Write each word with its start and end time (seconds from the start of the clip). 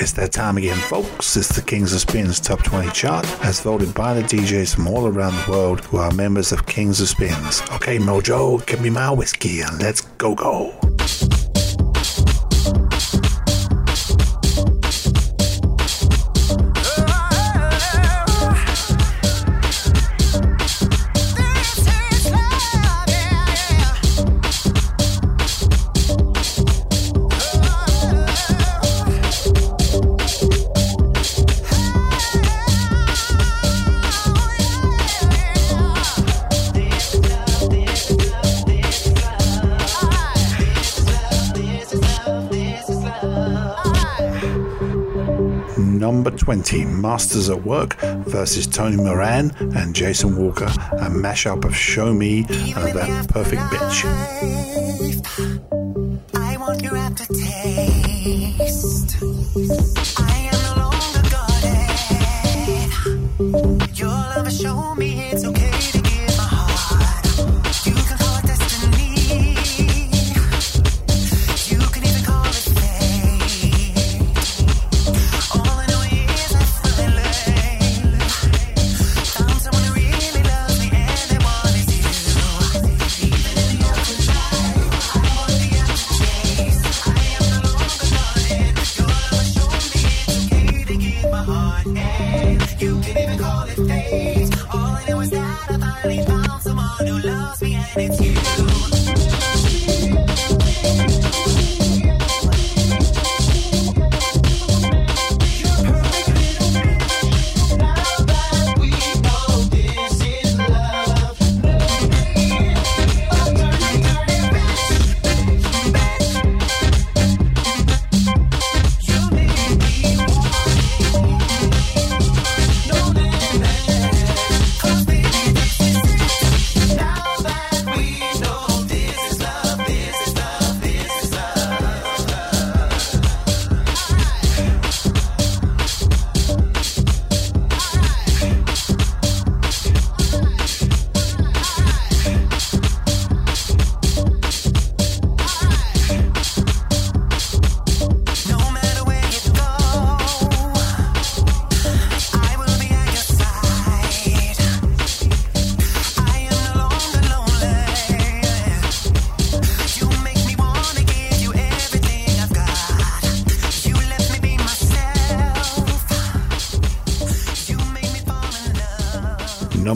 It's 0.00 0.12
that 0.12 0.32
time 0.32 0.56
again, 0.56 0.78
folks. 0.78 1.36
It's 1.36 1.54
the 1.54 1.60
Kings 1.60 1.92
of 1.92 2.00
Spins 2.00 2.40
Top 2.40 2.62
20 2.62 2.90
chart, 2.92 3.26
as 3.44 3.60
voted 3.60 3.92
by 3.92 4.14
the 4.14 4.22
DJs 4.22 4.74
from 4.74 4.88
all 4.88 5.06
around 5.06 5.34
the 5.34 5.50
world 5.50 5.84
who 5.84 5.98
are 5.98 6.10
members 6.12 6.52
of 6.52 6.64
Kings 6.64 7.02
of 7.02 7.08
Spins. 7.08 7.60
Okay, 7.72 7.98
Mojo, 7.98 8.64
give 8.64 8.80
me 8.80 8.88
my 8.88 9.10
whiskey 9.10 9.60
and 9.60 9.78
let's 9.78 10.00
go 10.16 10.34
go. 10.34 10.79
Number 46.30 46.44
20, 46.44 46.84
Masters 46.84 47.50
at 47.50 47.64
Work 47.64 47.98
versus 48.26 48.64
Tony 48.64 48.96
Moran 48.96 49.50
and 49.74 49.94
Jason 49.96 50.36
Walker, 50.36 50.66
a 50.66 51.10
mashup 51.10 51.64
of 51.64 51.74
Show 51.74 52.14
Me 52.14 52.44
uh, 52.44 52.52
and 52.52 52.96
That 52.96 53.28
Perfect 53.28 53.62
Bitch. 53.62 54.04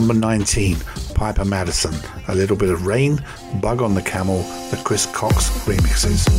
Number 0.05 0.21
19, 0.21 0.77
Piper 1.15 1.43
Madison, 1.43 1.95
A 2.27 2.35
Little 2.35 2.55
Bit 2.55 2.69
of 2.69 2.85
Rain, 2.85 3.25
Bug 3.59 3.81
on 3.81 3.95
the 3.95 4.03
Camel, 4.03 4.37
the 4.69 4.79
Chris 4.85 5.07
Cox 5.07 5.49
remixes. 5.65 6.34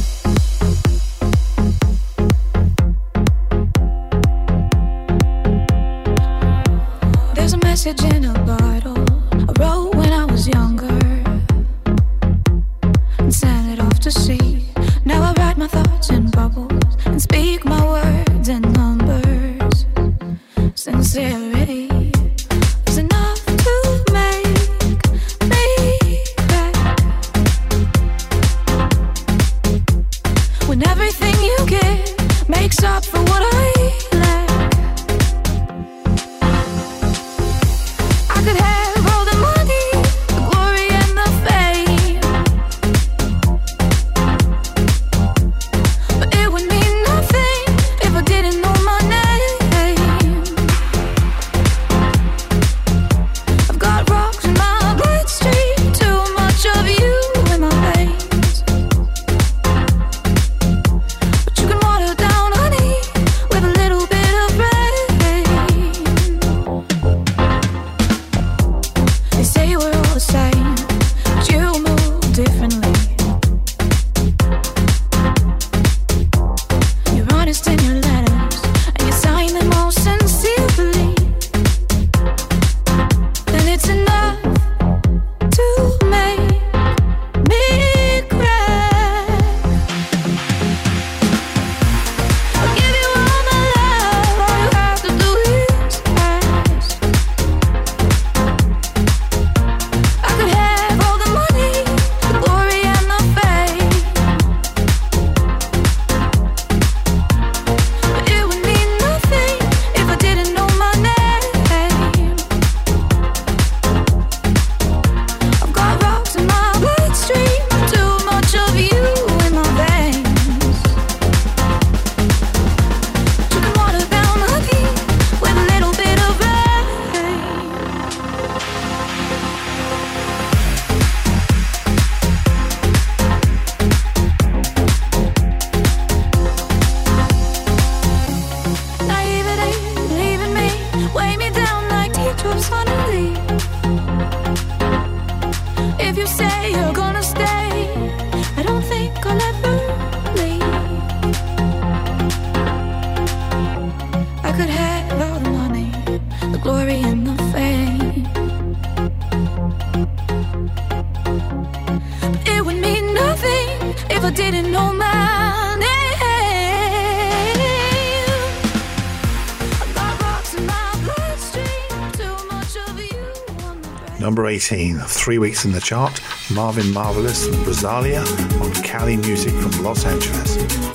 Number 174.37 174.51
18, 174.51 174.99
three 174.99 175.39
weeks 175.39 175.65
in 175.65 175.73
the 175.73 175.81
chart, 175.81 176.21
Marvin 176.53 176.93
Marvelous 176.93 177.47
and 177.47 177.57
Rosalia 177.67 178.21
on 178.61 178.71
Cali 178.83 179.17
Music 179.17 179.55
from 179.55 179.83
Los 179.83 180.05
Angeles. 180.05 180.86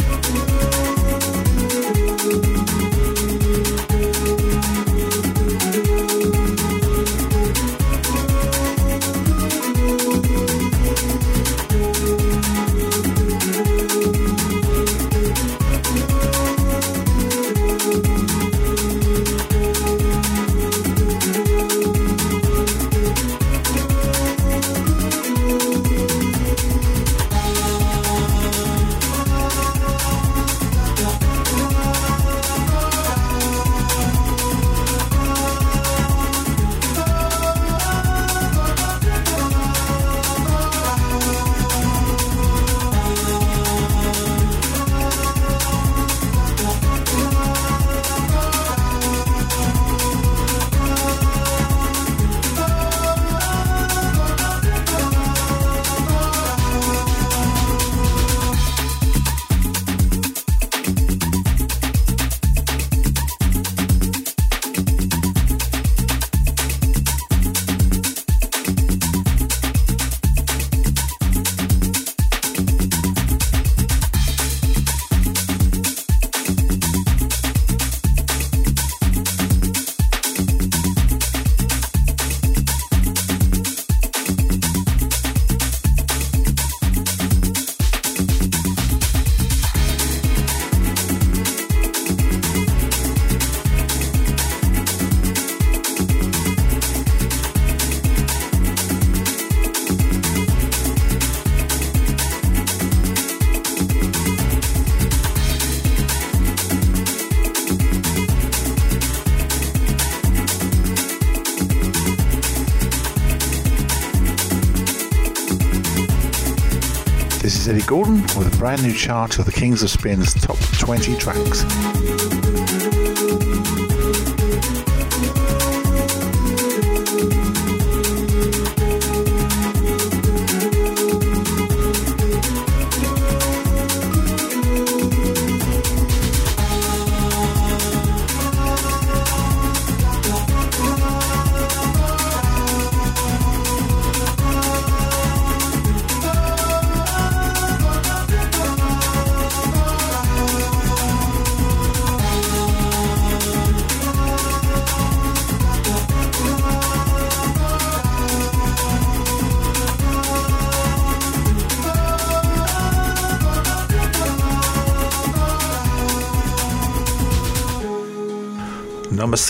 Gordon 117.86 118.22
with 118.38 118.54
a 118.54 118.57
brand 118.57 118.83
new 118.83 118.94
chart 118.94 119.39
of 119.39 119.45
the 119.45 119.51
Kings 119.51 119.83
of 119.83 119.89
Spin's 119.89 120.33
top 120.33 120.57
20 120.80 121.16
tracks. 121.18 122.20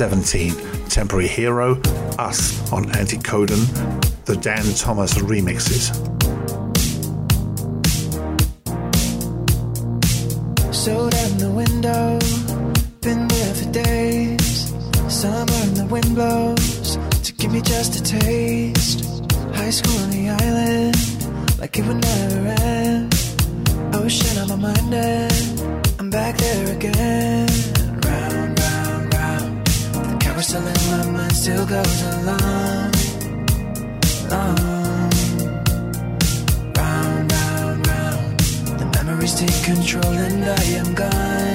17, 0.01 0.55
Temporary 0.89 1.27
Hero, 1.27 1.79
Us 2.17 2.71
on 2.73 2.85
Anticodon, 2.85 3.61
the 4.25 4.35
Dan 4.35 4.63
Thomas 4.73 5.13
remixes. 5.19 5.93
So 10.73 11.07
down 11.07 11.37
the 11.37 11.51
window, 11.51 12.17
been 13.01 13.27
there 13.27 13.53
for 13.53 13.71
days. 13.71 14.73
Summer 15.07 15.53
and 15.65 15.77
the 15.77 15.85
wind 15.85 16.15
blows 16.15 16.97
to 17.21 17.33
give 17.33 17.51
me 17.51 17.61
just 17.61 17.99
a 17.99 18.01
taste. 18.01 19.05
High 19.53 19.69
school 19.69 19.99
on 19.99 20.09
the 20.09 20.29
island, 20.29 21.59
like 21.59 21.77
it 21.77 21.85
would 21.85 22.01
never 22.01 22.10
in 31.19 31.29
still 31.31 31.65
goes 31.65 32.01
along. 32.13 32.91
Long. 34.29 35.09
Round, 36.77 37.31
round, 37.31 37.87
round. 37.87 38.39
The 38.79 38.85
memories 38.95 39.35
take 39.35 39.63
control 39.63 40.13
and 40.27 40.43
I 40.45 40.63
am 40.79 40.93
gone, 40.93 41.50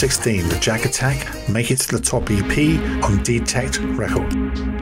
2016, 0.00 0.48
the 0.48 0.58
Jack 0.60 0.86
Attack 0.86 1.50
Make 1.50 1.70
It 1.70 1.76
to 1.80 1.98
the 1.98 2.02
Top 2.02 2.30
EP 2.30 3.04
on 3.04 3.22
Detect 3.22 3.80
Record. 3.80 4.79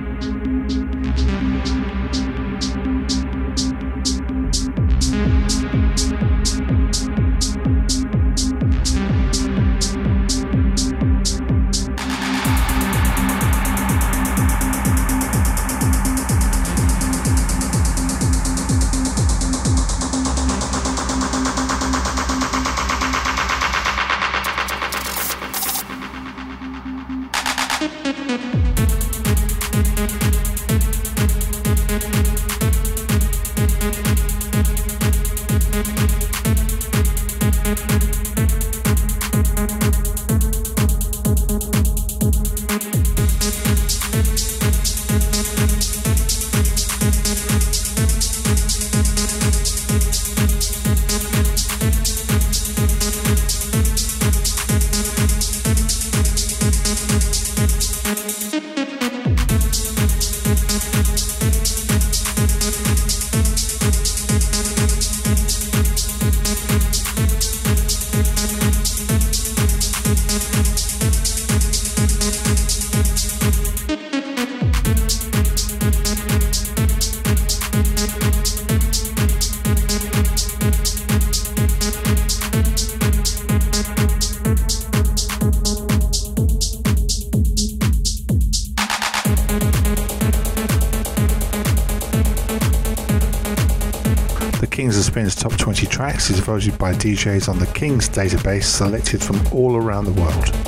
Spin's 95.18 95.34
top 95.34 95.56
20 95.56 95.84
tracks 95.88 96.30
is 96.30 96.38
voted 96.38 96.78
by 96.78 96.92
DJs 96.92 97.48
on 97.48 97.58
the 97.58 97.66
Kings 97.66 98.08
database 98.08 98.62
selected 98.62 99.20
from 99.20 99.44
all 99.50 99.74
around 99.74 100.04
the 100.04 100.12
world. 100.12 100.67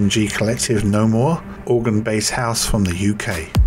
OMG 0.00 0.32
Collective 0.32 0.82
No 0.82 1.06
More, 1.06 1.42
organ 1.66 2.00
based 2.00 2.30
house 2.30 2.64
from 2.64 2.84
the 2.84 3.10
UK. 3.10 3.59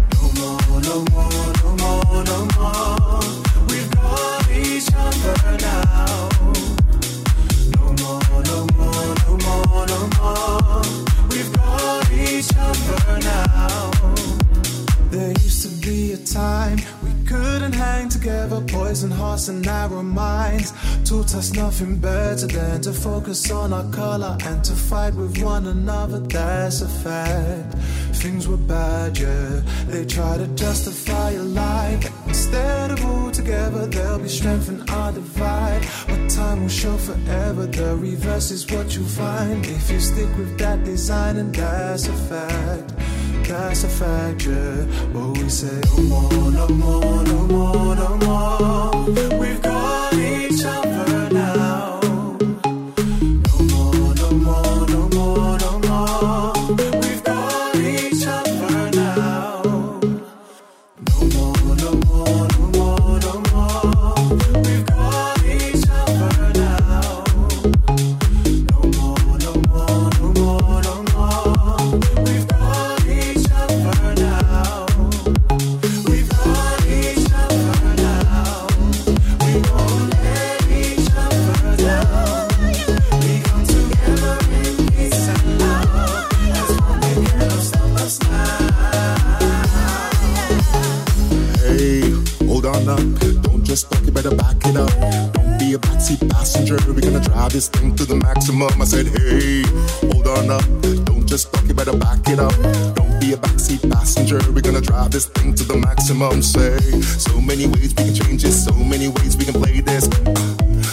Us 21.36 21.54
nothing 21.54 21.98
better 21.98 22.48
than 22.48 22.82
to 22.82 22.92
focus 22.92 23.50
on 23.52 23.74
our 23.74 23.90
color 23.92 24.38
and 24.46 24.64
to 24.64 24.74
fight 24.74 25.14
with 25.16 25.42
one 25.42 25.68
another. 25.68 26.20
That's 26.20 26.82
a 26.82 26.88
fact. 26.88 27.76
Things 28.24 28.48
were 28.48 28.58
bad, 28.58 29.18
yeah. 29.18 29.62
They 29.88 30.06
try 30.06 30.38
to 30.38 30.48
justify 30.48 31.32
a 31.32 31.44
lie. 31.44 32.00
But 32.02 32.12
instead 32.28 32.92
of 32.92 33.06
all 33.06 33.32
together, 33.32 33.86
there'll 33.88 34.20
be 34.20 34.30
strength 34.30 34.70
in 34.70 34.88
our 34.90 35.12
divide. 35.12 35.88
But 36.08 36.30
time 36.30 36.62
will 36.62 36.70
show 36.70 36.98
forever. 36.98 37.66
The 37.68 37.96
reverse 37.96 38.52
is 38.52 38.70
what 38.72 38.96
you'll 38.96 39.06
find 39.06 39.66
if 39.66 39.90
you 39.92 40.00
stick 40.00 40.30
with 40.38 40.58
that 40.60 40.84
design, 40.84 41.38
and 41.38 41.54
that's 41.54 42.08
a 42.08 42.14
fact. 42.14 42.94
That's 43.48 43.84
a 43.84 43.90
fact, 43.90 44.46
yeah. 44.46 44.86
But 45.14 45.38
we 45.38 45.50
say, 45.50 45.82
no 45.98 46.04
more, 46.04 46.52
no 46.52 46.68
more, 46.68 47.24
no 47.24 47.40
more, 47.48 47.96
no 47.96 48.18
more. 48.18 49.40
We've 49.40 49.62
got 49.62 49.73
We're 96.88 97.02
gonna 97.02 97.20
drive 97.20 97.52
this 97.52 97.68
thing 97.68 97.96
to 97.96 98.06
the 98.06 98.16
maximum. 98.16 98.82
I 98.82 98.86
said, 98.86 99.08
hey, 99.08 99.62
hold 100.10 100.28
on 100.28 100.50
up. 100.50 100.66
Don't 101.06 101.28
just 101.28 101.54
talk, 101.54 101.64
you 101.68 101.74
better 101.74 101.96
back 101.96 102.28
it 102.28 102.40
up. 102.40 102.54
Don't 102.96 103.20
be 103.20 103.34
a 103.34 103.38
backseat 103.38 103.90
passenger. 103.92 104.40
We're 104.52 104.62
gonna 104.62 104.82
drive 104.82 105.12
this 105.12 105.28
thing 105.28 105.54
to 105.54 105.64
the 105.64 105.78
maximum. 105.78 106.42
Say, 106.42 106.80
so 107.02 107.40
many 107.40 107.68
ways 107.68 107.94
we 107.96 108.06
can 108.06 108.16
change 108.16 108.44
it. 108.44 108.54
So 108.54 108.74
many 108.74 109.08
ways 109.08 109.38
we 109.38 109.46
can 109.46 109.54
play 109.54 109.82
this. 109.82 110.10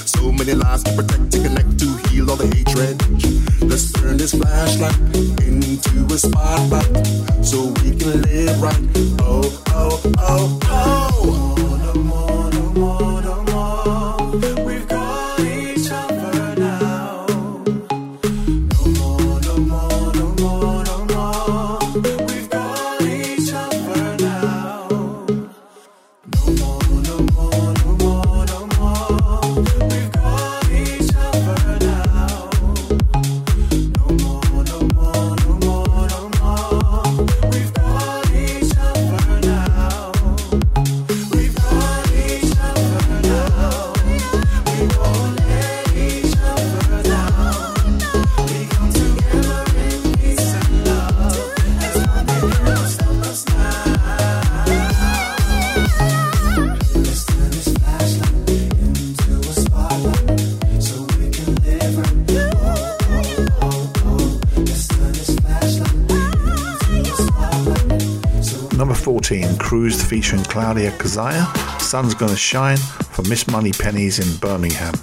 So 0.05 0.31
many 0.31 0.53
lives 0.53 0.83
to 0.85 0.93
protect, 0.93 1.33
to 1.33 1.39
connect, 1.41 1.79
to 1.79 1.89
heal 2.09 2.31
all 2.31 2.37
the 2.37 2.49
hatred. 2.55 3.01
Let's 3.63 3.91
turn 3.93 4.19
this 4.19 4.35
flashlight 4.35 4.97
into 5.41 6.05
a 6.13 6.19
spotlight 6.19 7.07
so 7.43 7.73
we 7.81 7.97
can 7.97 8.21
live 8.23 8.61
right. 8.61 8.85
Oh, 9.21 9.63
oh, 9.69 10.03
oh. 10.19 10.60
Claudia 70.51 70.91
Kazaya. 70.91 71.47
Sun's 71.81 72.13
Gonna 72.13 72.35
Shine 72.35 72.77
for 72.77 73.23
Miss 73.29 73.47
Moneypenny's 73.47 74.19
in 74.19 74.37
Birmingham. 74.39 74.95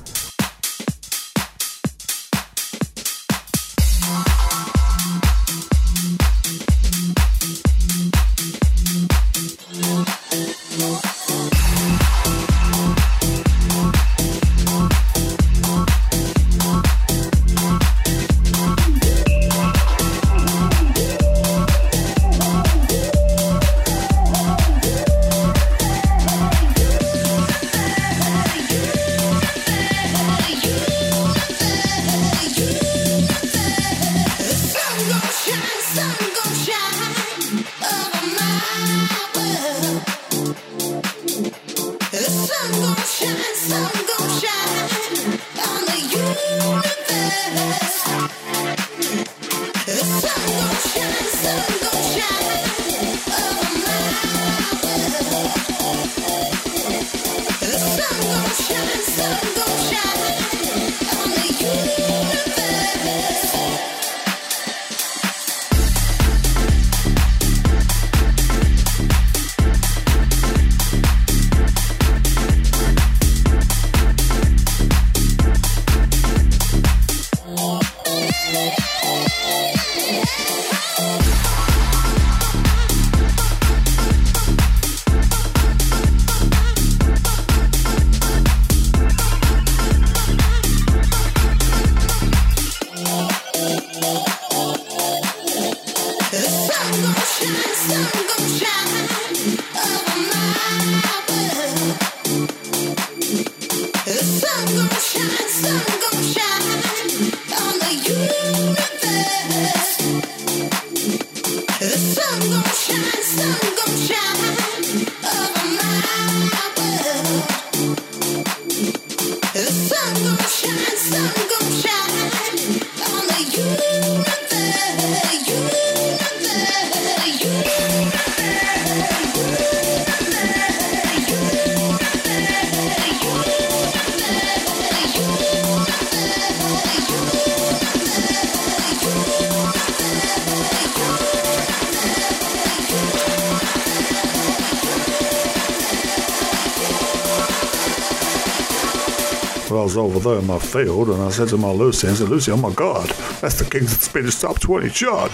In 150.33 150.47
my 150.47 150.59
field 150.59 151.09
and 151.09 151.21
I 151.21 151.29
said 151.29 151.47
to 151.49 151.57
my 151.57 151.71
Lucy, 151.71 152.07
I 152.07 152.13
said, 152.13 152.29
Lucy, 152.29 152.51
oh 152.51 152.57
my 152.57 152.73
God, 152.73 153.07
that's 153.41 153.59
the 153.59 153.65
Kings 153.65 153.97
Spanish 153.99 154.35
Top 154.39 154.59
20 154.59 154.89
chart. 154.89 155.31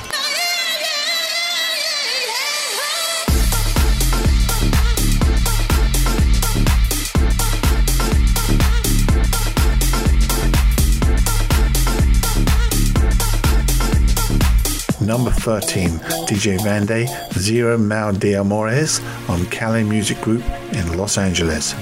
Number 15.01 15.32
13, 15.32 15.89
DJ 16.27 16.58
Vande, 16.60 17.08
Zero 17.34 17.77
Mal 17.77 18.13
de 18.13 18.36
Amores 18.36 19.01
on 19.27 19.45
Cali 19.47 19.84
Music 19.84 20.19
Group 20.21 20.43
in 20.71 20.97
Los 20.97 21.17
Angeles. 21.17 21.73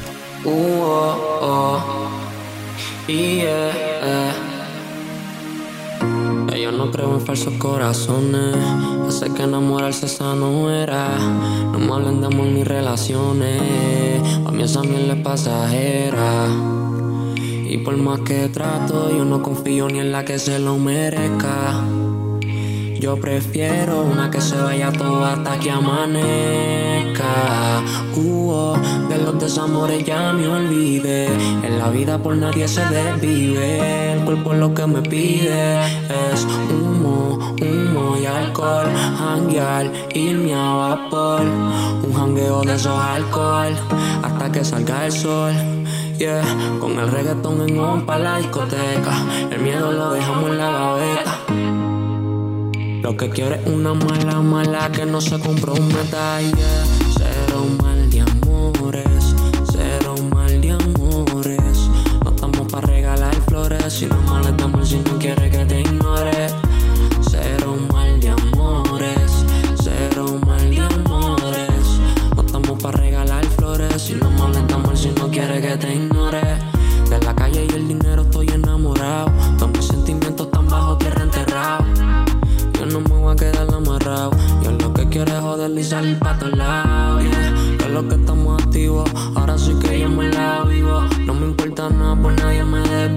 Ooh, 0.46 0.50
oh, 0.50 1.40
oh. 1.42 2.11
Yeah. 3.08 4.34
Yo 6.62 6.72
no 6.72 6.92
creo 6.92 7.16
en 7.16 7.22
falsos 7.22 7.54
corazones. 7.56 8.56
Sé 9.10 9.34
que 9.34 9.44
enamorarse 9.44 10.06
esa 10.06 10.36
no 10.36 10.70
era. 10.70 11.18
No 11.18 11.80
me 11.80 11.92
hablen 11.92 12.22
de 12.22 12.28
amor 12.28 12.48
ni 12.48 12.64
relaciones. 12.64 14.22
A 14.46 14.52
mí 14.52 14.64
esa 14.64 14.84
miel 14.84 15.10
es 15.10 15.24
pasajera. 15.24 16.48
Y 17.68 17.80
por 17.80 17.98
más 17.98 18.20
que 18.22 18.48
trato, 18.50 19.10
yo 19.10 19.26
no 19.26 19.42
confío 19.42 19.88
ni 19.88 20.00
en 20.00 20.12
la 20.12 20.24
que 20.24 20.38
se 20.38 20.60
lo 20.60 20.78
merezca. 20.78 21.84
Yo 23.02 23.18
prefiero 23.18 24.04
una 24.04 24.30
que 24.30 24.40
se 24.40 24.56
vaya 24.62 24.92
toda 24.92 25.34
hasta 25.34 25.58
que 25.58 25.72
amanezca. 25.72 27.26
Uh, 28.16 28.76
de 29.10 29.18
los 29.18 29.40
desamores 29.40 30.06
ya 30.06 30.32
me 30.34 30.48
olvidé. 30.48 31.26
En 31.64 31.80
la 31.80 31.90
vida 31.90 32.20
por 32.20 32.36
nadie 32.36 32.68
se 32.68 32.86
desvive. 32.86 34.14
El 34.14 34.20
cuerpo 34.20 34.54
lo 34.54 34.72
que 34.76 34.86
me 34.86 35.02
pide 35.02 35.82
es 35.82 36.46
humo, 36.70 37.40
humo 37.60 38.18
y 38.22 38.28
alcohol. 38.28 38.86
Hanguear, 39.20 39.92
irme 40.14 40.54
a 40.54 40.74
vapor. 40.74 41.42
Un 42.04 42.14
jangueo 42.14 42.62
de 42.62 42.76
esos 42.76 42.96
alcohol 42.96 43.74
hasta 44.22 44.52
que 44.52 44.64
salga 44.64 45.08
el 45.08 45.12
sol. 45.12 45.54
Yeah, 46.20 46.44
con 46.80 47.00
el 47.00 47.10
reggaetón 47.10 47.68
en 47.68 47.80
un 47.80 48.06
pa' 48.06 48.20
la 48.20 48.38
discoteca. 48.38 49.26
El 49.50 49.60
miedo 49.60 49.92
lo 49.92 50.12
dejamos 50.12 50.52
en 50.52 50.58
la 50.60 50.70
gaveta. 50.70 51.61
Lo 53.02 53.18
que 53.18 53.30
quiere 53.30 53.56
es 53.56 53.68
una 53.68 53.94
mala, 53.94 54.42
mala 54.42 54.92
que 54.92 55.06
no 55.06 55.20
se 55.22 55.40
comprometa. 55.40 56.40
Yeah. 56.42 57.01
Y 86.12 86.16
pa' 86.16 86.38
todos 86.38 86.58
lados. 86.58 87.24
Yeah. 87.24 87.78
Que 87.78 87.90
lo 87.90 88.08
que 88.08 88.16
estamos 88.16 88.62
activos. 88.62 89.10
Ahora 89.36 89.58
sí 89.58 89.74
que 89.82 90.00
yo 90.00 90.10
me 90.10 90.30
la 90.30 90.64
vivo. 90.64 91.02
No 91.26 91.34
me 91.34 91.48
importa 91.48 91.90
nada, 91.90 92.16
por 92.22 92.34
nadie 92.40 92.64
me 92.64 92.80
desvivo. 92.80 93.11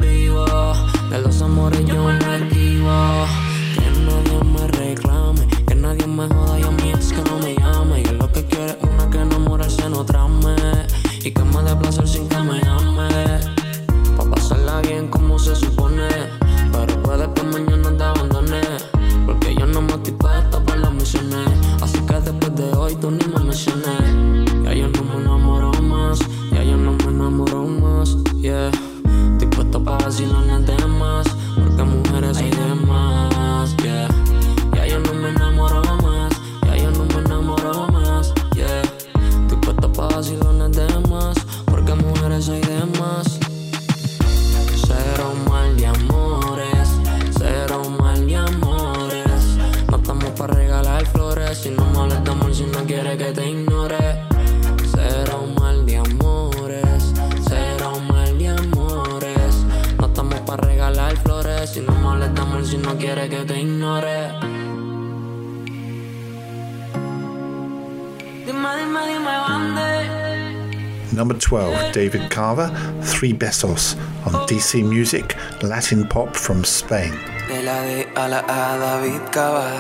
Carver, 72.35 72.69
Three 73.01 73.33
Besos 73.33 73.95
on 74.27 74.33
DC 74.49 74.83
Music, 74.83 75.37
Latin 75.63 76.05
pop 76.09 76.35
from 76.35 76.65
Spain. 76.65 77.13
De 77.47 77.63
la 77.63 77.81
de 77.83 78.09
a 78.17 78.29
la 78.29 78.41
A 78.49 78.77
David 78.77 79.21
Cava. 79.31 79.71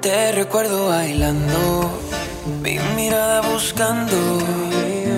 Te 0.00 0.32
recuerdo 0.32 0.88
bailando, 0.88 1.90
mi 2.62 2.78
mirada 2.96 3.42
buscando. 3.42 4.16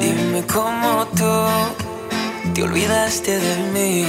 Dime 0.01 0.42
cómo 0.53 1.07
tú 1.16 2.53
te 2.53 2.64
olvidaste 2.64 3.38
de 3.38 3.57
mí. 3.73 4.07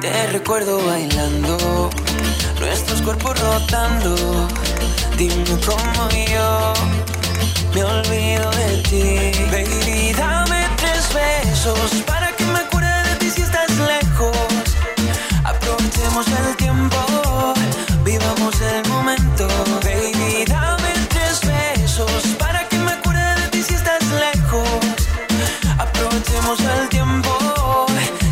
Te 0.00 0.26
recuerdo 0.32 0.84
bailando, 0.84 1.90
nuestros 2.58 3.02
cuerpos 3.02 3.38
rotando. 3.40 4.16
Dime 5.16 5.56
cómo 5.64 6.08
yo 6.34 6.99
me 7.74 7.84
olvido 7.84 8.50
de 8.50 8.82
ti. 8.88 9.32
Baby, 9.50 10.12
dame 10.16 10.66
tres 10.76 11.08
besos 11.14 12.02
para 12.06 12.28
que 12.36 12.44
me 12.46 12.58
acuerde 12.60 12.92
de 13.08 13.16
ti 13.16 13.30
si 13.30 13.42
estás 13.42 13.70
lejos. 13.78 14.36
Aprovechemos 15.44 16.26
el 16.28 16.56
tiempo, 16.56 16.98
vivamos 18.04 18.54
el 18.60 18.88
momento. 18.88 19.46
Baby, 19.82 20.44
dame 20.46 20.92
tres 21.08 21.40
besos 21.42 22.22
para 22.38 22.66
que 22.68 22.78
me 22.78 22.92
acuerde 22.92 23.34
de 23.40 23.48
ti 23.48 23.62
si 23.62 23.74
estás 23.74 24.02
lejos. 24.26 24.68
Aprovechemos 25.78 26.58
el 26.60 26.88
tiempo, 26.88 27.86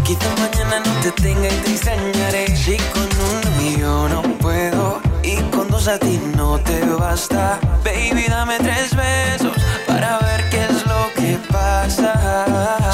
quizá 0.05 0.31
mañana 0.38 0.81
no 0.81 0.92
te 1.03 1.12
tenga 1.12 1.48
y 1.48 1.57
te 1.64 1.70
extrañaré. 1.72 2.57
Si 2.57 2.77
con 2.94 3.09
uno 3.31 3.48
yo 3.79 4.09
no 4.09 4.22
puedo 4.38 5.01
y 5.22 5.37
con 5.51 5.68
dos 5.68 5.87
a 5.88 5.98
ti 5.98 6.20
no 6.37 6.59
te 6.59 6.85
basta. 6.85 7.59
Baby, 7.85 8.27
dame 8.29 8.59
tres 8.59 8.78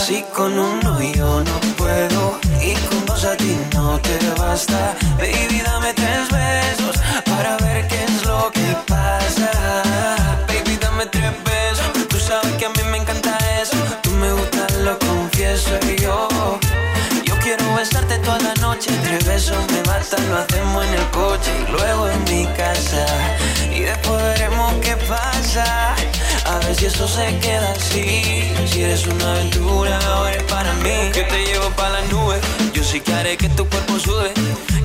Si 0.06 0.22
con 0.34 0.52
uno 0.58 1.00
yo 1.00 1.42
no 1.42 1.60
puedo 1.78 2.38
y 2.60 2.74
con 2.88 3.06
dos 3.06 3.24
a 3.24 3.34
ti 3.38 3.56
no 3.72 3.98
te 4.00 4.18
basta. 4.38 4.94
Baby, 5.16 5.62
dame 5.64 5.94
eso 26.94 27.08
se 27.08 27.38
queda 27.40 27.72
así. 27.72 28.22
Si 28.66 28.82
eres 28.82 29.06
una 29.06 29.32
aventura 29.32 29.98
o 30.20 30.26
eres 30.26 30.42
para 30.44 30.72
mí. 30.74 31.10
Que 31.12 31.22
te 31.22 31.44
llevo 31.44 31.68
para 31.70 32.00
las 32.00 32.12
nubes. 32.12 32.40
Yo 32.72 32.82
sí 32.84 33.00
que 33.00 33.12
haré 33.12 33.36
que 33.36 33.48
tu 33.50 33.68
cuerpo 33.68 33.98
sude. 33.98 34.32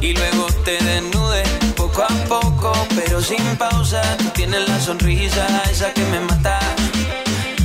Y 0.01 0.13
luego 0.13 0.47
te 0.65 0.83
desnude. 0.83 1.43
Poco 1.75 2.03
a 2.03 2.13
poco, 2.27 2.73
pero 2.95 3.21
sin 3.21 3.45
pausa. 3.57 4.01
Tú 4.17 4.25
tienes 4.33 4.67
la 4.67 4.79
sonrisa, 4.79 5.45
esa 5.71 5.93
que 5.93 6.03
me 6.05 6.19
mata. 6.21 6.59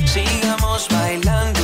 Sigamos 0.05 0.87
bailando 0.89 1.54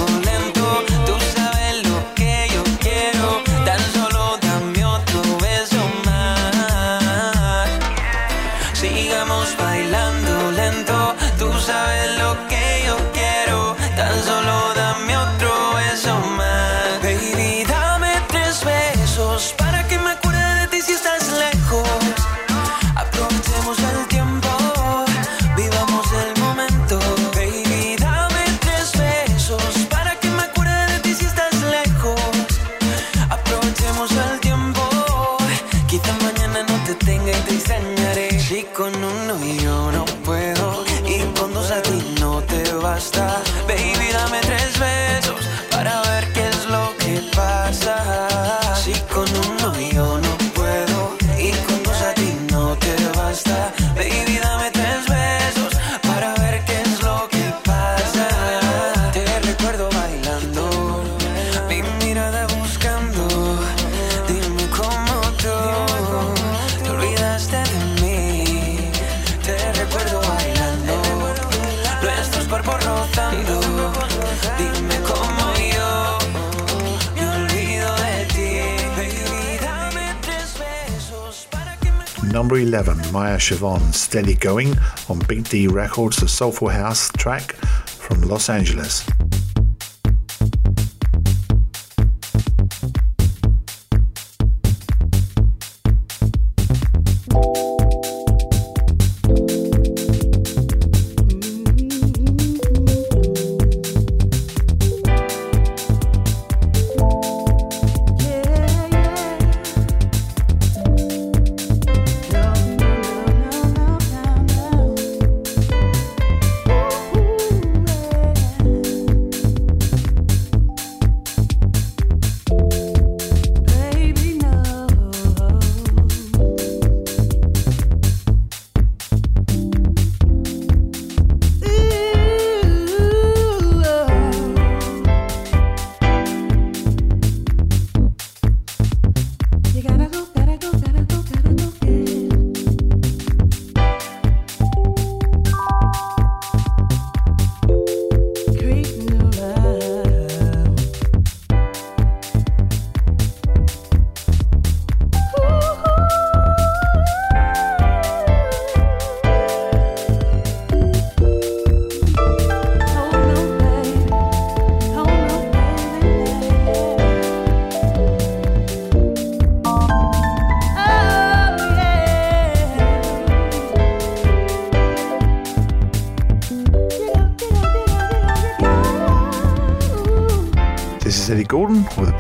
1987, 82.88 83.12
Maya 83.12 83.38
Chavon, 83.38 83.94
Steady 83.94 84.34
Going 84.36 84.76
on 85.08 85.20
Big 85.28 85.48
D 85.48 85.68
Records, 85.68 86.18
the 86.18 86.28
Soulful 86.28 86.70
House 86.70 87.12
track 87.12 87.54
from 87.86 88.22
Los 88.22 88.50
Angeles. 88.50 89.06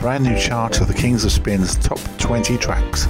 Brand 0.01 0.25
new 0.25 0.37
chart 0.37 0.81
of 0.81 0.89
the 0.89 0.93
Kings 0.93 1.23
of 1.23 1.31
Spin's 1.31 1.77
top 1.77 1.99
20 2.17 2.57
tracks. 2.57 3.07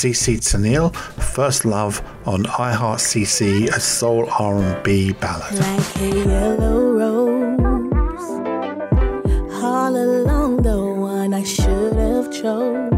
CC 0.00 0.38
Tennille, 0.38 0.96
First 0.96 1.66
Love 1.66 2.00
on 2.24 2.44
iHeart 2.44 3.00
CC, 3.00 3.68
a 3.68 3.78
soul 3.78 4.30
R&B 4.30 5.12
ballad. 5.20 5.52
Like 5.58 5.96
a 5.96 6.08
yellow 6.26 6.80
rose, 7.00 7.60
all 9.62 9.94
along 9.94 10.62
the 10.62 10.82
one 10.82 11.34
I 11.34 11.44
should 11.44 11.92
have 11.96 12.32
chose. 12.32 12.90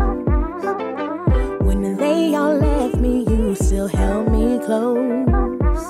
When 1.67 1.97
they 1.97 2.37
all 2.37 2.55
left 2.55 2.95
me, 2.95 3.25
you 3.29 3.57
still 3.57 3.89
held 3.89 4.31
me 4.31 4.61
close. 4.65 5.83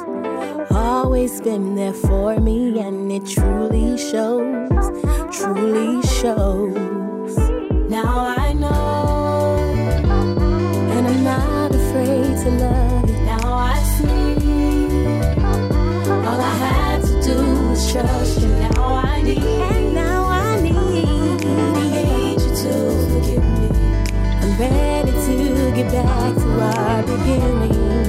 Always 0.71 1.43
been 1.43 1.75
there 1.75 1.93
for 1.93 2.41
me, 2.41 2.81
and 2.81 3.13
it 3.13 3.27
truly 3.27 3.99
shows, 3.99 4.91
truly 5.31 6.01
shows. 6.07 6.92
Now 17.95 19.03
I 19.05 19.21
need, 19.21 19.37
and 19.39 19.95
now 19.95 20.25
I 20.25 20.61
need 20.63 20.73
you 22.41 22.49
to 22.63 22.73
forgive 23.11 23.45
me. 23.45 23.69
I'm 24.41 24.59
ready 24.59 25.13
to 25.13 25.73
get 25.77 25.93
back 25.93 26.35
to 26.35 26.49
our 26.61 27.03
beginning. 27.03 28.02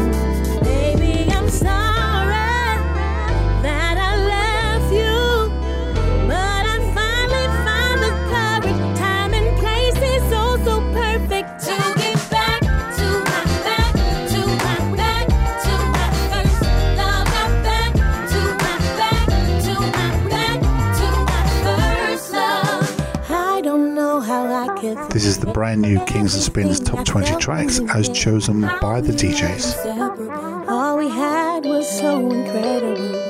Brand 25.73 25.81
new 25.81 26.05
Kings 26.05 26.35
of 26.35 26.43
Spin's 26.43 26.79
top 26.79 27.03
20 27.03 27.35
tracks 27.37 27.79
as 27.95 28.07
chosen 28.09 28.61
by 28.79 29.01
the 29.01 29.11
DJs. 29.11 30.67
All 30.67 30.97
we 30.97 31.09
had 31.09 31.65
was 31.65 31.89
so 31.99 32.31
incredible. 32.31 33.22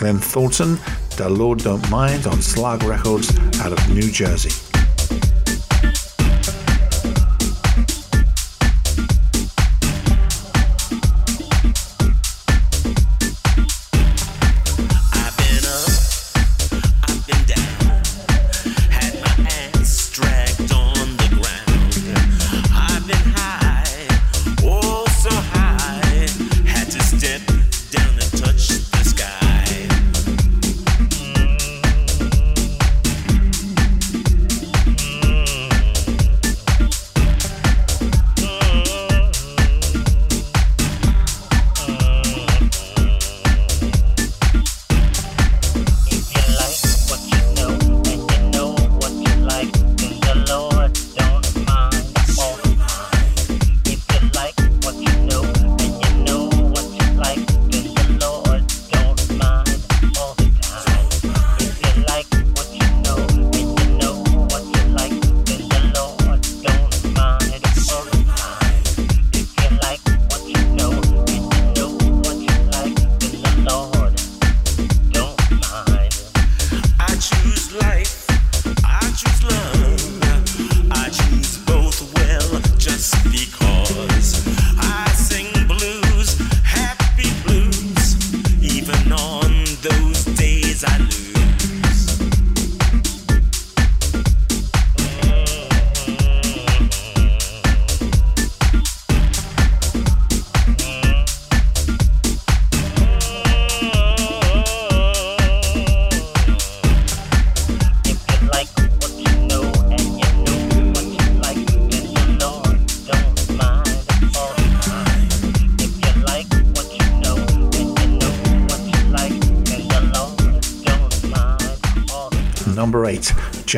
9, 0.00 0.12
Glenn 0.12 0.18
Thornton, 0.18 0.78
The 1.16 1.28
Lord 1.28 1.58
Don't 1.58 1.88
Mind 1.90 2.26
on 2.26 2.40
Slug 2.40 2.82
Records 2.84 3.36
out 3.60 3.72
of 3.72 3.88
New 3.90 4.10
Jersey. 4.10 4.59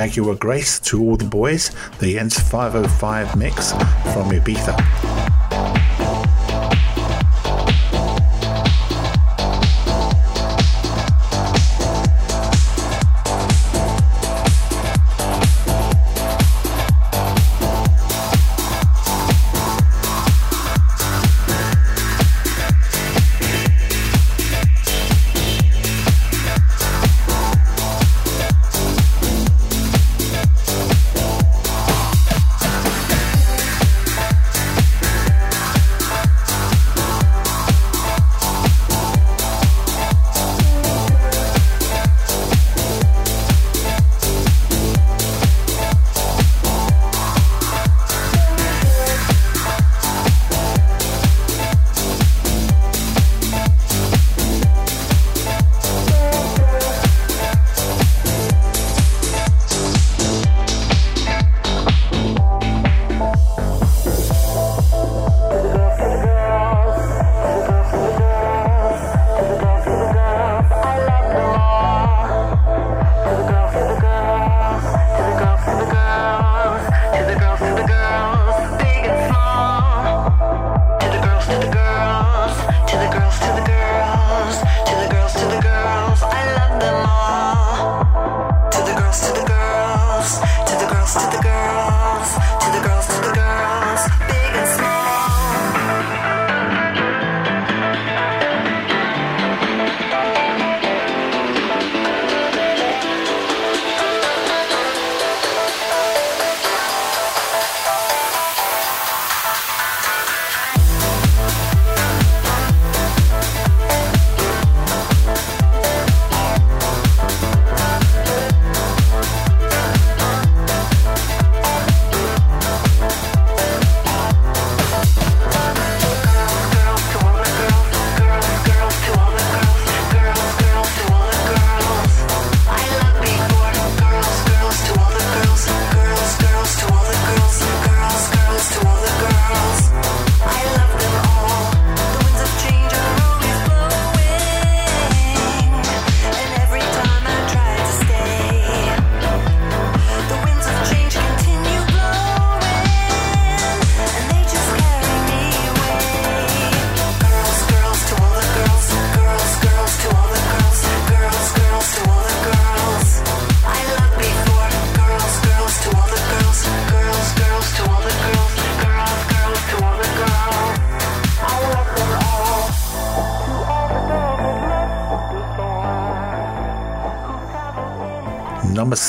Jaguar 0.09 0.35
Grace 0.35 0.81
to 0.81 1.01
all 1.01 1.17
the 1.17 1.25
boys, 1.25 1.71
the 2.01 2.19
Ents 2.19 2.39
505 2.41 3.37
mix 3.37 3.71
from 3.71 4.31
Ibiza. 4.31 5.02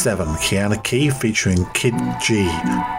7, 0.04 0.28
Kiana 0.36 0.84
Key 0.84 1.10
featuring 1.10 1.66
Kid 1.74 1.94
G. 2.22 2.46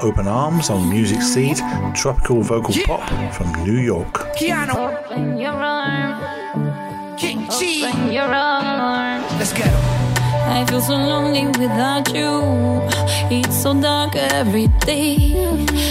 Open 0.00 0.26
Arms 0.26 0.70
on 0.70 0.88
Music 0.88 1.20
Seed, 1.20 1.59
tropical 1.94 2.40
vocal 2.40 2.74
pop 2.86 3.05
from 3.34 3.52
New 3.62 3.76
York. 3.76 4.14
Keanu, 4.38 4.74
Open 4.74 5.36
your 5.36 5.52
arms. 5.52 7.20
King 7.20 7.46
G. 7.59 7.84
Open 7.84 8.11
your 8.11 8.32
arms. 8.34 9.26
Let's 9.38 9.52
get 9.52 9.66
'em. 9.66 9.84
I 10.57 10.64
feel 10.64 10.80
so 10.80 10.96
lonely 10.96 11.44
without 11.62 12.07
you. 12.14 12.32
It's 13.30 13.57
so 13.62 13.74
dark 13.74 14.16
every 14.16 14.68
day. 14.86 15.36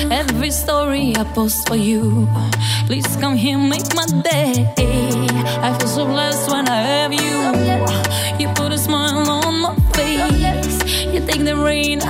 Every 0.09 0.49
story 0.49 1.13
I 1.15 1.23
post 1.35 1.67
for 1.67 1.75
you. 1.75 2.27
Please 2.87 3.09
come 3.21 3.35
here, 3.35 3.59
make 3.59 3.89
my 3.93 4.07
day. 4.31 4.67
I 5.61 5.69
feel 5.77 5.91
so 5.97 6.05
blessed 6.05 6.49
when 6.49 6.67
I 6.67 6.79
have 6.91 7.13
you. 7.13 7.32
You 7.32 7.32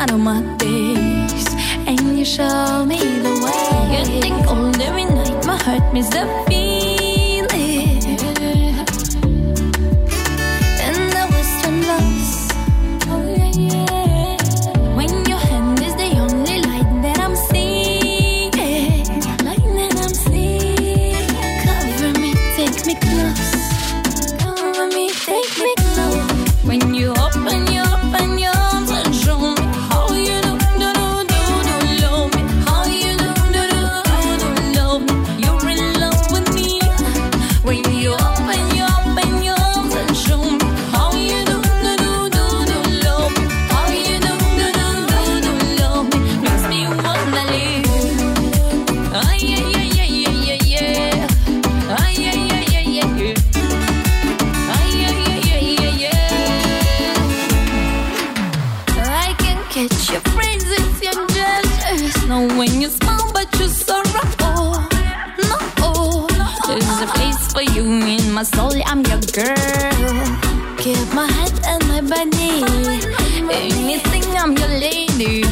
out 0.04 0.12
of 0.12 0.20
my 0.20 0.42
days. 0.58 1.48
And 1.88 2.18
you 2.18 2.26
show 2.26 2.86
me 2.86 3.00
the 3.26 3.34
way. 3.44 4.00
You 4.00 4.22
think 4.22 4.48
all 4.48 4.82
every 4.82 5.06
night 5.06 5.46
my 5.46 5.58
heart 5.64 5.94
misses 5.94 6.12
the 6.12 6.44
feeling. 6.48 6.73
Catch 59.88 60.12
your 60.12 60.22
friends 60.34 60.66
if 60.68 61.04
you're 61.04 61.28
jealous. 61.28 62.28
Know 62.28 62.48
when 62.58 62.82
you 62.82 62.90
smile, 62.90 63.32
but 63.34 63.48
you're 63.60 63.68
sorrowful. 63.68 64.80
No, 65.50 66.28
there's 66.68 67.02
a 67.02 67.08
place 67.08 67.52
for 67.52 67.62
you 67.62 67.84
in 67.84 68.32
my 68.32 68.44
soul. 68.44 68.74
I'm 68.86 69.02
your 69.12 69.22
girl. 69.38 70.24
Give 70.78 71.14
my 71.14 71.28
head 71.28 71.54
and 71.66 71.88
my 71.88 72.02
body. 72.02 72.64
Anything, 73.52 74.26
I'm 74.38 74.56
your 74.58 74.74
lady. 74.86 75.44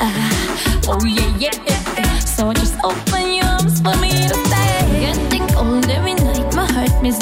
Ah, 0.00 0.88
oh 0.88 1.04
yeah, 1.04 1.36
yeah. 1.38 2.18
So 2.20 2.52
just 2.52 2.76
open 2.84 3.34
your 3.34 3.44
arms 3.44 3.80
for 3.80 3.96
me 3.98 4.10
to 4.10 4.34
stay. 4.46 5.00
Getting 5.00 5.46
cold 5.48 5.88
every 5.90 6.14
night, 6.14 6.54
my 6.54 6.66
heart 6.72 7.02
miss 7.02 7.18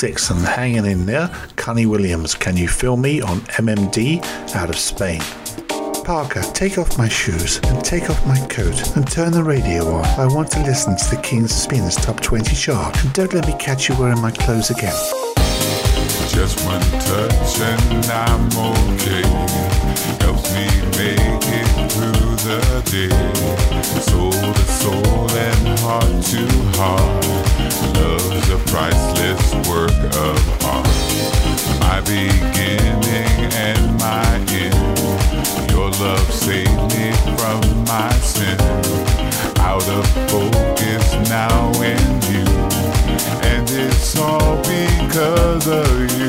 6, 0.00 0.30
and 0.30 0.40
hanging 0.40 0.86
in 0.86 1.04
there, 1.04 1.28
Connie 1.56 1.84
Williams. 1.84 2.34
Can 2.34 2.56
you 2.56 2.68
feel 2.68 2.96
me 2.96 3.20
on 3.20 3.40
MMD 3.60 4.24
out 4.56 4.70
of 4.70 4.76
Spain? 4.76 5.20
Parker, 6.06 6.40
take 6.54 6.78
off 6.78 6.96
my 6.96 7.06
shoes 7.06 7.60
and 7.64 7.84
take 7.84 8.08
off 8.08 8.26
my 8.26 8.38
coat 8.46 8.96
and 8.96 9.06
turn 9.06 9.30
the 9.30 9.44
radio 9.44 9.86
off. 9.92 10.18
I 10.18 10.26
want 10.26 10.50
to 10.52 10.62
listen 10.62 10.96
to 10.96 11.14
the 11.14 11.20
King's 11.20 11.54
Spins 11.54 11.96
Top 11.96 12.18
20 12.18 12.56
chart. 12.56 12.98
And 13.04 13.12
don't 13.12 13.34
let 13.34 13.46
me 13.46 13.54
catch 13.58 13.90
you 13.90 13.96
wearing 13.98 14.22
my 14.22 14.30
clothes 14.30 14.70
again. 14.70 14.96
Just 16.32 16.64
one 16.64 16.80
touch 16.80 17.60
and 17.60 18.06
I'm 18.06 18.46
okay. 18.72 19.20
Helps 20.24 20.48
me 20.54 20.64
make 20.96 21.44
it 21.60 21.92
through 21.92 22.36
the 22.48 22.60
day. 22.88 24.00
Soul 24.00 24.32
to 24.32 24.64
soul 24.80 25.30
and 25.30 25.78
heart 25.80 26.24
to 26.32 26.46
heart. 26.78 27.50
Love's 27.96 28.48
a 28.48 28.58
priceless 28.70 29.68
work 29.68 29.89
My 30.20 32.02
beginning 32.02 33.52
and 33.54 33.98
my 33.98 34.34
end. 34.52 35.70
Your 35.70 35.88
love 35.92 36.30
saved 36.30 36.68
me 36.92 37.10
from 37.38 37.60
my 37.86 38.12
sin. 38.20 38.60
Out 39.60 39.88
of 39.88 40.06
focus 40.30 41.14
now 41.30 41.70
you. 42.28 42.44
And 43.48 43.66
it's 43.70 44.18
all 44.18 44.56
because 44.58 45.66
of 45.66 46.18
you. 46.18 46.19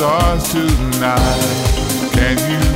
Stars 0.00 0.48
tonight. 0.50 1.20
Can 2.14 2.38
you 2.50 2.69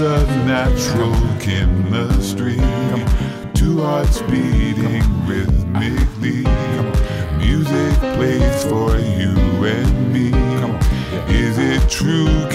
It's 0.00 0.06
a 0.06 0.44
natural 0.46 1.12
chemistry. 1.40 2.54
Two 3.52 3.82
hearts 3.82 4.22
beating 4.22 5.02
rhythmically. 5.26 6.44
Music 7.36 7.98
plays 8.14 8.64
for 8.66 8.96
you 8.96 9.34
and 9.64 10.12
me. 10.12 10.28
Is 11.34 11.58
it 11.58 11.90
true? 11.90 12.47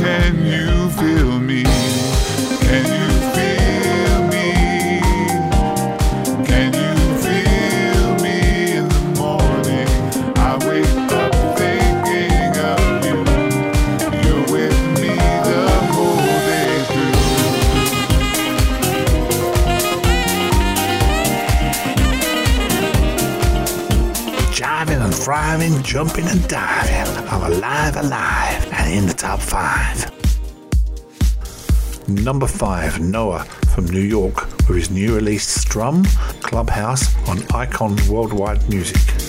number 32.24 32.48
five, 32.48 33.00
Noah 33.00 33.44
from 33.74 33.86
New 33.86 34.00
York, 34.00 34.48
with 34.68 34.78
his 34.78 34.90
new 34.90 35.16
release 35.16 35.48
Strum 35.48 36.04
Clubhouse 36.42 37.14
on 37.28 37.44
Icon 37.54 37.98
Worldwide 38.08 38.68
Music. 38.70 39.23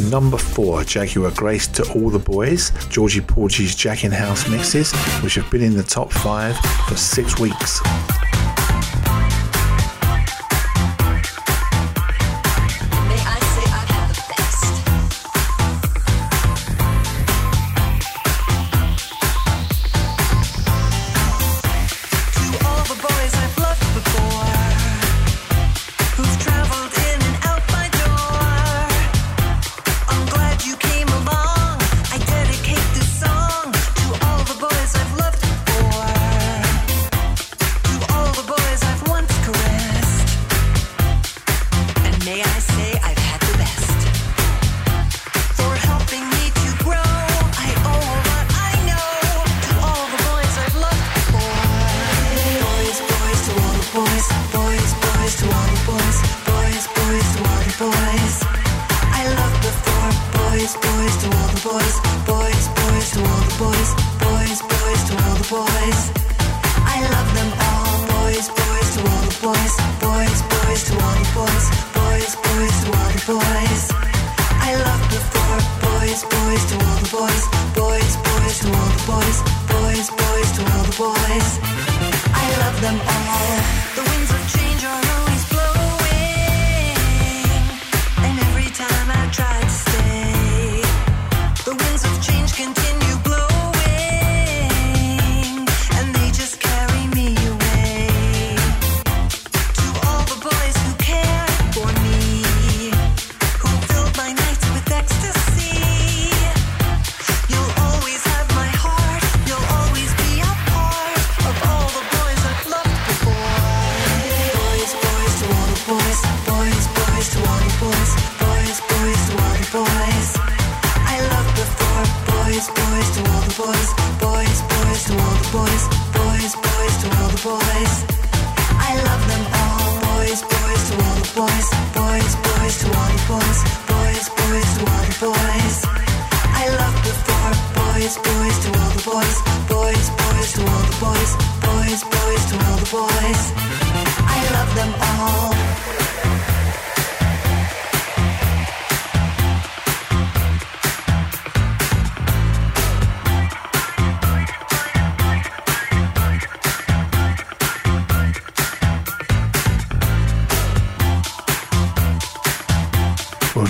Number 0.00 0.36
four, 0.36 0.84
Jaguar 0.84 1.30
Grace 1.32 1.66
to 1.68 1.92
All 1.94 2.10
the 2.10 2.18
Boys, 2.18 2.70
Georgie 2.90 3.20
Porgy's 3.20 3.74
Jack 3.74 4.04
in 4.04 4.12
House 4.12 4.48
mixes, 4.48 4.92
which 5.22 5.34
have 5.34 5.50
been 5.50 5.62
in 5.62 5.76
the 5.76 5.82
top 5.82 6.12
five 6.12 6.56
for 6.88 6.96
six 6.96 7.38
weeks. 7.40 7.80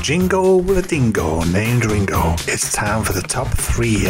Jingo 0.07 0.59
with 0.59 0.79
a 0.79 0.83
Dingo 0.83 1.43
named 1.47 1.85
Ringo. 1.85 2.37
It's 2.47 2.71
time 2.71 3.03
for 3.03 3.13
the 3.13 3.23
top 3.23 3.49
three. 3.49 4.05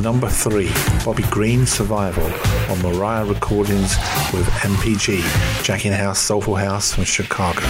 Number 0.00 0.26
three, 0.26 0.70
Bobby 1.04 1.22
Green 1.24 1.66
Survival 1.66 2.24
on 2.70 2.80
Mariah 2.80 3.26
Recordings 3.26 3.94
with 4.32 4.46
MPG, 4.62 5.20
Jacking 5.62 5.92
House 5.92 6.18
Soulful 6.18 6.54
House 6.54 6.94
from 6.94 7.04
Chicago. 7.04 7.60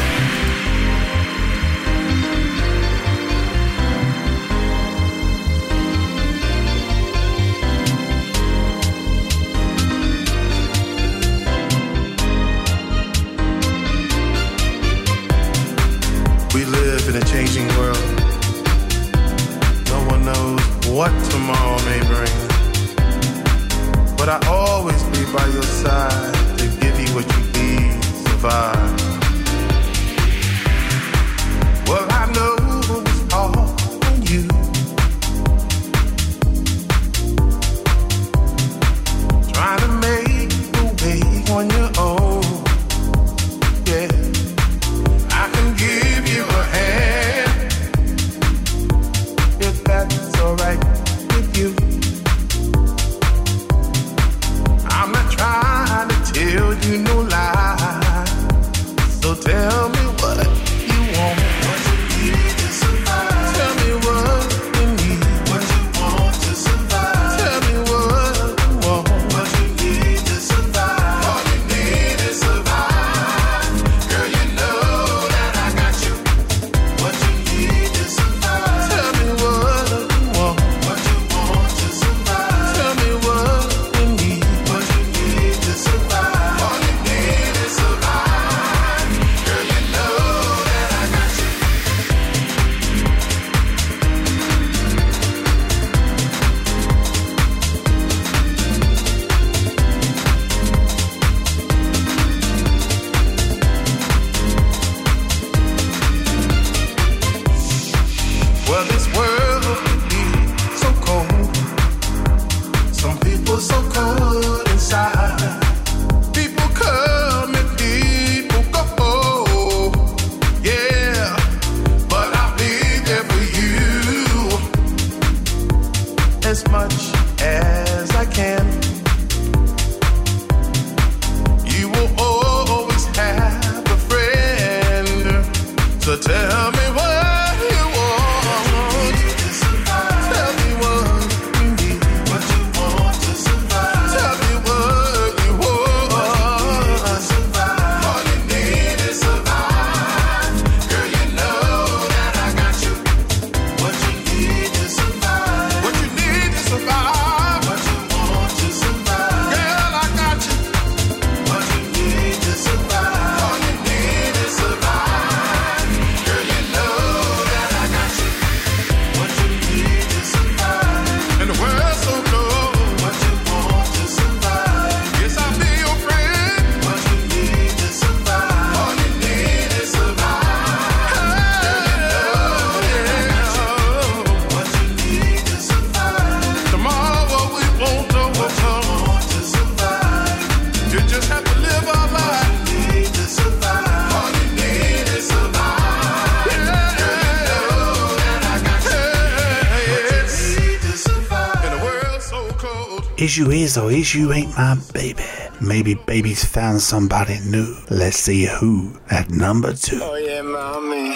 so 203.76 203.88
is 203.88 204.14
you 204.14 204.32
ain't 204.32 204.48
my 204.56 204.74
baby. 204.94 205.22
Maybe 205.60 205.92
baby's 205.92 206.42
found 206.42 206.80
somebody 206.80 207.38
new. 207.40 207.76
Let's 207.90 208.16
see 208.16 208.46
who 208.46 208.98
at 209.10 209.28
number 209.28 209.74
two. 209.74 210.00
Oh 210.02 210.16
yeah, 210.16 210.40
mommy. 210.40 211.14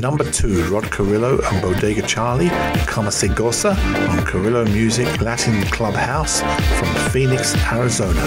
Number 0.00 0.28
two, 0.32 0.64
Rod 0.64 0.90
Carrillo 0.90 1.38
and 1.40 1.62
Bodega 1.62 2.02
Charlie, 2.02 2.48
Kama 2.88 3.10
Segosa 3.10 3.76
on 4.08 4.26
Carrillo 4.26 4.64
Music 4.64 5.20
Latin 5.20 5.62
Clubhouse 5.66 6.40
from 6.40 6.92
Phoenix, 7.12 7.54
Arizona. 7.70 8.20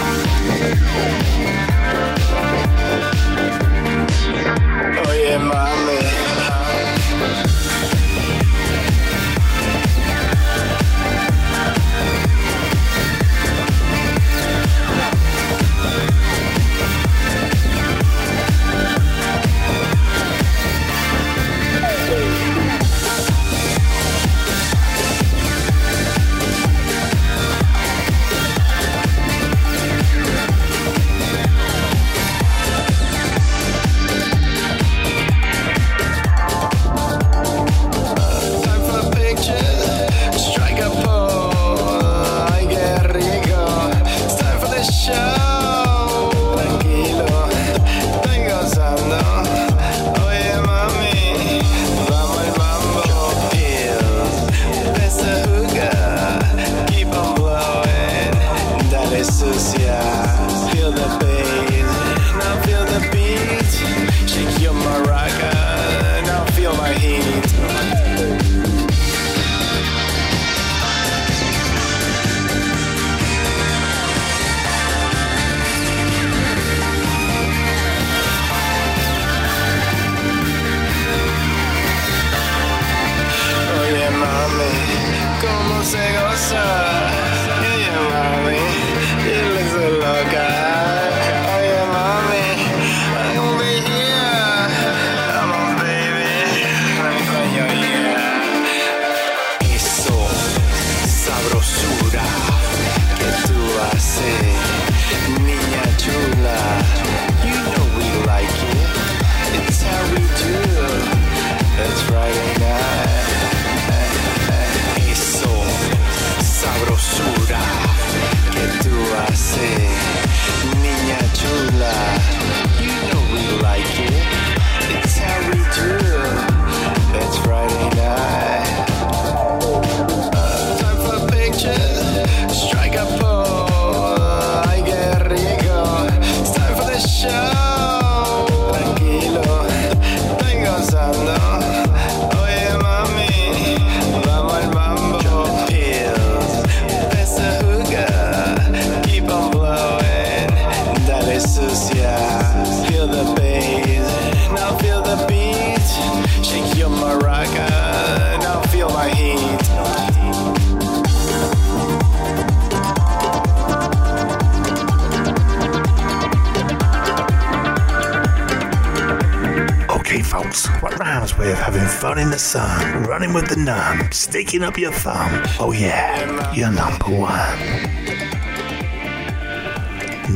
way 171.38 171.52
of 171.52 171.58
having 171.58 171.86
fun 171.86 172.18
in 172.18 172.30
the 172.30 172.38
sun, 172.38 173.02
running 173.04 173.32
with 173.32 173.48
the 173.48 173.56
nun, 173.56 174.10
sticking 174.12 174.62
up 174.62 174.78
your 174.78 174.92
thumb. 174.92 175.42
Oh 175.60 175.72
yeah, 175.72 176.52
you're 176.54 176.70
number 176.70 177.06
one. 177.06 178.16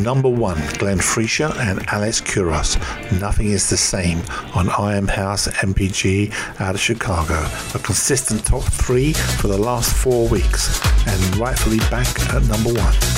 Number 0.03 0.29
one, 0.29 0.61
Glenn 0.79 0.99
Frisia 0.99 1.53
and 1.59 1.87
Alex 1.89 2.21
Kuros. 2.21 2.79
Nothing 3.21 3.49
is 3.49 3.69
the 3.69 3.77
same 3.77 4.23
on 4.55 4.69
I 4.71 4.97
Am 4.97 5.09
House 5.09 5.49
MPG 5.49 6.33
out 6.61 6.75
of 6.75 6.81
Chicago. 6.81 7.47
A 7.75 7.79
consistent 7.79 8.45
top 8.45 8.63
three 8.63 9.13
for 9.13 9.49
the 9.49 9.59
last 9.59 9.95
four 9.95 10.29
weeks 10.29 10.81
and 11.07 11.37
rightfully 11.37 11.79
back 11.91 12.09
at 12.33 12.43
number 12.45 12.73
one. 12.73 13.10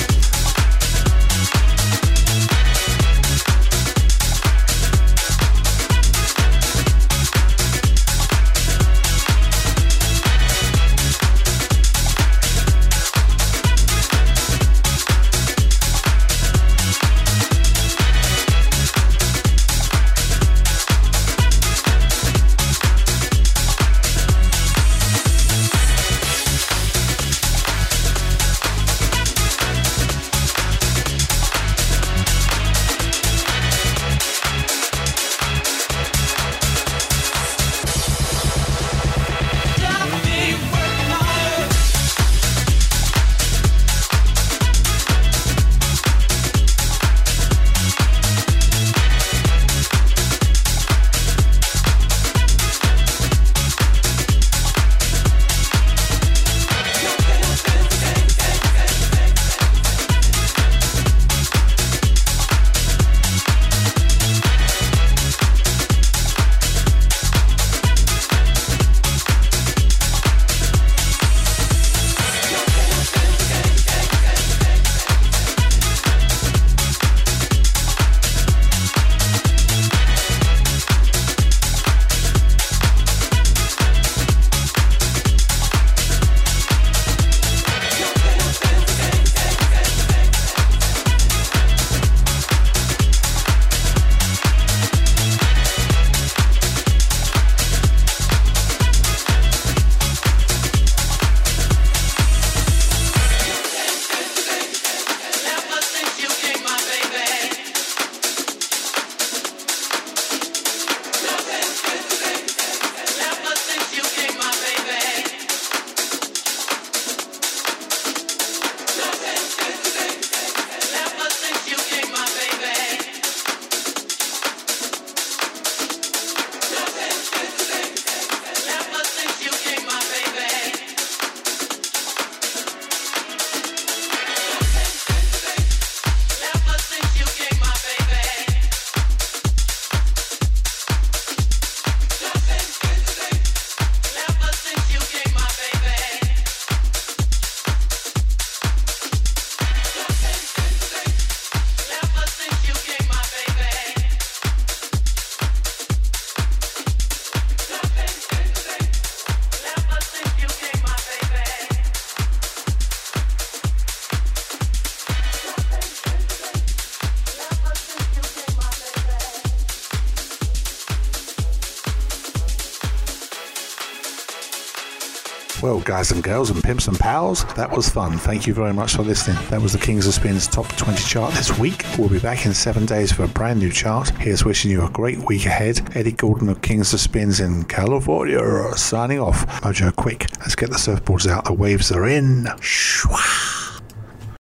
Guys 175.83 176.11
and 176.11 176.23
girls 176.23 176.49
and 176.49 176.63
pimps 176.63 176.87
and 176.87 176.97
pals, 176.97 177.45
that 177.55 177.71
was 177.71 177.89
fun. 177.89 178.17
Thank 178.17 178.47
you 178.47 178.53
very 178.53 178.73
much 178.73 178.95
for 178.95 179.03
listening. 179.03 179.37
That 179.49 179.61
was 179.61 179.73
the 179.73 179.79
Kings 179.79 180.07
of 180.07 180.13
Spins 180.13 180.47
Top 180.47 180.67
20 180.77 181.01
chart 181.03 181.33
this 181.33 181.57
week. 181.57 181.85
We'll 181.97 182.09
be 182.09 182.19
back 182.19 182.45
in 182.45 182.53
seven 182.53 182.85
days 182.85 183.11
for 183.11 183.23
a 183.23 183.27
brand 183.27 183.59
new 183.59 183.71
chart. 183.71 184.09
Here's 184.17 184.45
wishing 184.45 184.71
you 184.71 184.85
a 184.85 184.89
great 184.89 185.19
week 185.19 185.45
ahead. 185.45 185.81
Eddie 185.95 186.11
Gordon 186.11 186.49
of 186.49 186.61
Kings 186.61 186.93
of 186.93 186.99
Spins 186.99 187.39
in 187.39 187.63
California 187.65 188.39
signing 188.75 189.19
off. 189.19 189.45
Mojo, 189.61 189.95
quick, 189.95 190.27
let's 190.39 190.55
get 190.55 190.69
the 190.69 190.75
surfboards 190.75 191.29
out. 191.29 191.45
The 191.45 191.53
waves 191.53 191.91
are 191.91 192.07
in. 192.07 192.45
Shwah. 192.59 193.22